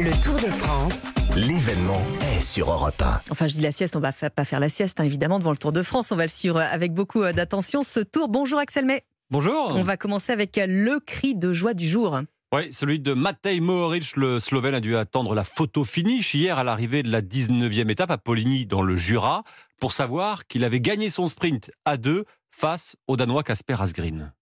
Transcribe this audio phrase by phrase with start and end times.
[0.00, 1.06] Le Tour de France.
[1.34, 2.00] L'événement
[2.32, 3.20] est sur Europe 1.
[3.30, 5.56] Enfin, je dis la sieste, on va pas faire la sieste, hein, évidemment, devant le
[5.56, 6.12] Tour de France.
[6.12, 7.82] On va le suivre avec beaucoup euh, d'attention.
[7.82, 9.02] Ce tour, bonjour Axel May.
[9.30, 9.72] Bonjour.
[9.74, 12.20] On va commencer avec euh, le cri de joie du jour.
[12.54, 16.62] Oui, celui de Matej Mohoric, le Slovène, a dû attendre la photo finish hier à
[16.62, 19.42] l'arrivée de la 19e étape à Poligny dans le Jura
[19.80, 24.32] pour savoir qu'il avait gagné son sprint à deux face au Danois Casper Asgreen.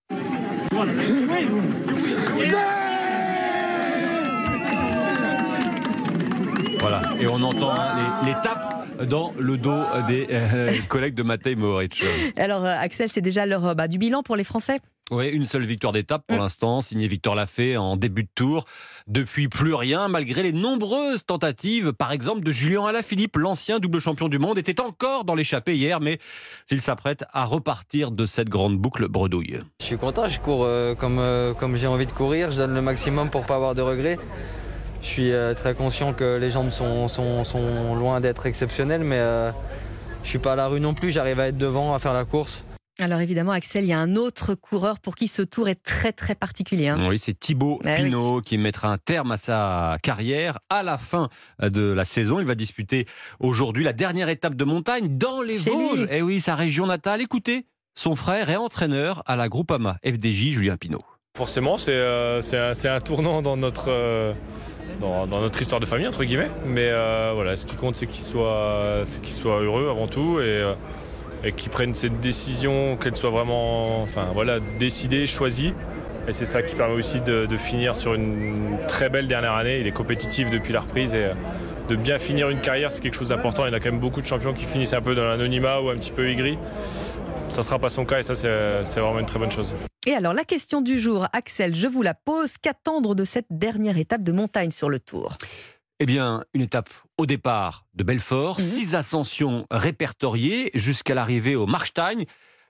[6.80, 8.74] Voilà, et on entend hein, les, les tapes
[9.09, 12.02] dans le dos des euh, collègues de Matej Mohoric.
[12.37, 14.80] Alors, euh, Axel, c'est déjà l'heure euh, bah, du bilan pour les Français.
[15.12, 16.41] Oui, une seule victoire d'étape pour Mm.
[16.41, 18.65] l'instant, signé Victor Lafay en début de tour.
[19.06, 24.29] Depuis plus rien, malgré les nombreuses tentatives, par exemple de Julien Alaphilippe, l'ancien double champion
[24.29, 26.18] du monde, était encore dans l'échappée hier, mais
[26.70, 29.60] il s'apprête à repartir de cette grande boucle bredouille.
[29.80, 32.74] Je suis content, je cours euh, comme, euh, comme j'ai envie de courir, je donne
[32.74, 34.18] le maximum pour pas avoir de regrets.
[35.02, 39.18] Je suis euh, très conscient que les jambes sont, sont, sont loin d'être exceptionnelles, mais
[39.18, 39.51] euh,
[40.23, 42.24] je suis pas à la rue non plus, j'arrive à être devant, à faire la
[42.24, 42.65] course.
[42.98, 46.12] Alors, évidemment, Axel, il y a un autre coureur pour qui ce tour est très,
[46.12, 46.88] très particulier.
[46.88, 47.06] hein.
[47.09, 48.04] Oui, c'est Thibaut Ah oui.
[48.04, 51.28] Pinot qui mettra un terme à sa carrière à la fin
[51.62, 52.40] de la saison.
[52.40, 53.06] Il va disputer
[53.38, 55.76] aujourd'hui la dernière étape de montagne dans les Chez lui.
[55.76, 56.06] Vosges.
[56.10, 57.21] Et oui, sa région natale.
[57.21, 60.99] Écoutez, son frère est entraîneur à la Groupama FDJ, Julien Pinot.
[61.37, 64.32] Forcément, c'est euh, c'est un, tournant dans notre, euh,
[65.03, 66.48] dans, notre histoire de famille, entre guillemets.
[66.65, 69.04] Mais euh, voilà, ce qui compte, c'est qu'il soit,
[69.44, 70.65] heureux avant tout et,
[71.44, 75.75] et qu'il cette décision, qu'elle soit vraiment enfin, voilà, décidée, choisie.
[76.26, 79.81] Et c'est ça qui permet aussi de, finir sur une très belle dernière année.
[79.81, 81.26] Il est compétitif depuis la reprise et
[81.91, 83.66] de bien finir une carrière, c'est quelque chose d'important.
[83.66, 85.82] Il y en a quand même beaucoup de champions qui finissent un peu dans l'anonymat
[85.82, 86.56] ou un petit peu aigris.
[87.50, 89.76] Ça ne sera pas son cas et ça, c'est vraiment une très bonne chose.
[90.09, 92.59] Et alors, la question du jour, Axel, je vous la pose.
[92.62, 95.37] Qu'attendre de cette dernière étape de montagne sur le tour?
[95.99, 98.65] Eh bien, une étape au départ de Belfort, Mhm.
[98.65, 102.25] six ascensions répertoriées jusqu'à l'arrivée au Markstein.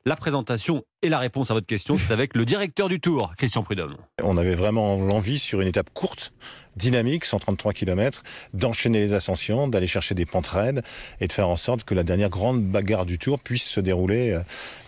[0.06, 3.62] La présentation et la réponse à votre question, c'est avec le directeur du Tour, Christian
[3.62, 3.96] Prudhomme.
[4.22, 6.32] On avait vraiment l'envie sur une étape courte,
[6.76, 8.22] dynamique, 133 km,
[8.54, 10.82] d'enchaîner les ascensions, d'aller chercher des pentes raides
[11.20, 14.32] et de faire en sorte que la dernière grande bagarre du Tour puisse se dérouler
[14.32, 14.40] euh,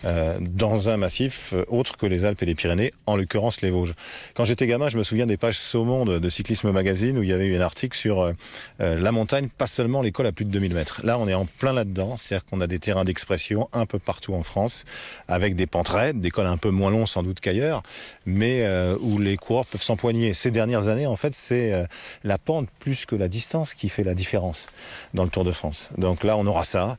[0.05, 3.71] euh, dans un massif euh, autre que les Alpes et les Pyrénées, en l'occurrence les
[3.71, 3.93] Vosges.
[4.35, 7.29] Quand j'étais gamin, je me souviens des pages saumon de, de Cyclisme Magazine où il
[7.29, 8.33] y avait eu un article sur
[8.79, 11.01] la montagne, pas seulement l'école à plus de 2000 mètres.
[11.03, 14.33] Là, on est en plein là-dedans, c'est-à-dire qu'on a des terrains d'expression un peu partout
[14.33, 14.85] en France,
[15.27, 17.83] avec des pentes raides, des cols un peu moins longs sans doute qu'ailleurs,
[18.25, 20.33] mais euh, où les coureurs peuvent s'empoigner.
[20.33, 21.85] Ces dernières années, en fait, c'est euh,
[22.23, 24.67] la pente plus que la distance qui fait la différence
[25.13, 25.89] dans le Tour de France.
[25.97, 26.97] Donc là, on aura ça.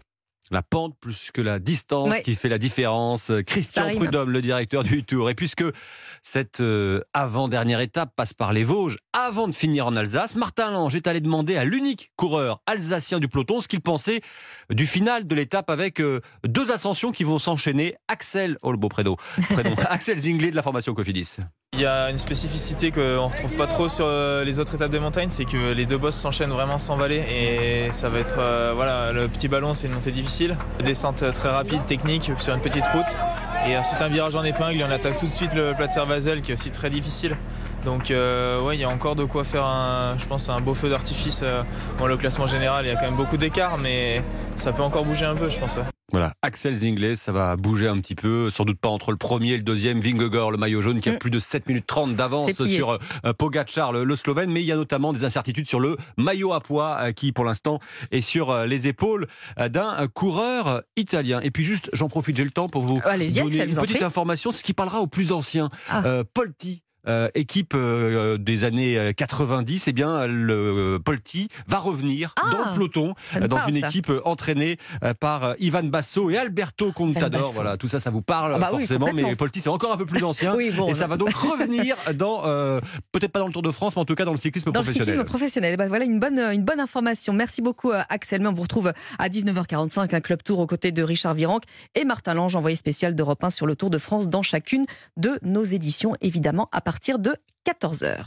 [0.52, 2.22] La pente plus que la distance Ouais.
[2.22, 3.30] qui fait la différence.
[3.46, 3.98] Christian Ça rime.
[3.98, 5.30] Prudhomme, le directeur du Tour.
[5.30, 5.62] Et puisque
[6.22, 10.96] cette euh, avant-dernière étape passe par les Vosges, avant de finir en Alsace, Martin Lange
[10.96, 14.20] est allé demander à l'unique coureur alsacien du peloton ce qu'il pensait
[14.70, 17.94] du final de l'étape avec euh, deux ascensions qui vont s'enchaîner.
[18.08, 19.16] Axel, oh le beau prénom,
[19.50, 21.36] prénom Axel Zinglet de la formation Cofidis.
[21.80, 24.90] Il y a une spécificité qu'on ne retrouve pas trop sur euh, les autres étapes
[24.90, 28.36] de montagne, c'est que les deux bosses s'enchaînent vraiment sans vallée et ça va être
[28.38, 32.60] euh, voilà le petit ballon, c'est une montée difficile, descente très rapide, technique sur une
[32.60, 33.16] petite route
[33.66, 35.92] et ensuite un virage en épingle et on attaque tout de suite le plat de
[35.92, 37.36] Servazel qui est aussi très difficile.
[37.84, 40.74] Donc euh, ouais, il y a encore de quoi faire un, je pense un beau
[40.74, 41.40] feu d'artifice.
[41.42, 41.62] euh,
[41.98, 44.22] Bon, le classement général, il y a quand même beaucoup d'écart, mais
[44.56, 45.78] ça peut encore bouger un peu, je pense.
[46.12, 49.52] Voilà, Axel Zinglet, ça va bouger un petit peu, sans doute pas entre le premier
[49.52, 51.18] et le deuxième, Vingegaard, le maillot jaune, qui a Mm.
[51.18, 52.90] plus de 7 minutes 30 d'avance sur
[53.24, 56.52] euh, Pogacar, le, le Slovène, mais il y a notamment des incertitudes sur le maillot
[56.52, 57.78] à poids, euh, qui pour l'instant
[58.10, 59.26] est sur euh, les épaules
[59.58, 61.40] d'un coureur italien.
[61.40, 63.80] Et puis juste, j'en profite, j'ai le temps pour vous Allez-y, donner Axel, une vous
[63.82, 65.68] petite information, ce qui parlera aux plus anciens.
[65.88, 66.02] Ah.
[66.06, 70.54] Euh, Polti, euh, équipe euh, des années euh, 90, eh bien, le
[70.96, 73.88] euh, Polti va revenir Ah, dans le peloton, euh, dans parle, une ça.
[73.88, 77.50] équipe euh, entraînée euh, par euh, Ivan Basso et Alberto Contador.
[77.52, 80.06] Voilà, tout ça, ça vous parle Ah bah forcément, mais Polti, c'est encore un peu
[80.06, 80.54] plus ancien.
[80.60, 82.80] Oui, bon, et ça va donc revenir dans, euh,
[83.12, 84.80] peut-être pas dans le Tour de France, mais en tout cas dans le cyclisme Dans
[84.80, 85.06] le professionnel.
[85.06, 85.76] cyclisme professionnel.
[85.76, 87.32] Bah, voilà une bonne, une bonne information.
[87.32, 88.40] Merci beaucoup, euh, Axel.
[88.42, 91.62] Mais on vous retrouve à 19h45, un club tour aux côtés de Richard Virenque
[91.94, 94.84] et Martin Lange, envoyé spécial d'Europe 1 sur le Tour de France dans chacune
[95.16, 98.18] de nos éditions, évidemment, à partir de 14h.